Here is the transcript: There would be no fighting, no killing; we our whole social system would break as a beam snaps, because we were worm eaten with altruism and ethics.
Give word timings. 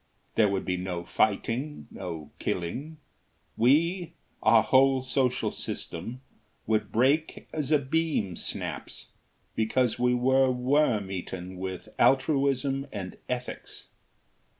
There 0.33 0.49
would 0.49 0.65
be 0.65 0.77
no 0.77 1.03
fighting, 1.03 1.85
no 1.91 2.31
killing; 2.39 2.97
we 3.55 4.13
our 4.41 4.63
whole 4.63 5.03
social 5.03 5.51
system 5.51 6.21
would 6.65 6.91
break 6.91 7.47
as 7.53 7.71
a 7.71 7.77
beam 7.77 8.35
snaps, 8.35 9.09
because 9.53 9.99
we 9.99 10.15
were 10.15 10.49
worm 10.49 11.11
eaten 11.11 11.55
with 11.57 11.87
altruism 11.99 12.87
and 12.91 13.15
ethics. 13.29 13.89